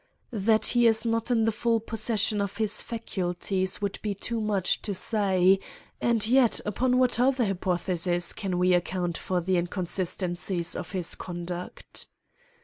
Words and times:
That 0.33 0.65
he 0.65 0.87
is 0.87 1.05
not 1.05 1.29
in 1.29 1.45
the 1.45 1.51
full 1.51 1.79
possession 1.79 2.41
of 2.41 2.57
his 2.57 2.81
faculties 2.81 3.83
would 3.83 3.99
be 4.01 4.15
too 4.15 4.41
much 4.41 4.81
to 4.81 4.95
say, 4.95 5.59
and 6.01 6.25
yet 6.25 6.59
upon 6.65 6.97
what 6.97 7.19
other 7.19 7.45
hypothesis 7.45 8.33
can 8.33 8.57
we 8.57 8.73
account 8.73 9.15
for 9.15 9.41
the 9.41 9.57
inconsistencies 9.57 10.75
of 10.75 10.93
his 10.93 11.13
conduct. 11.13 12.07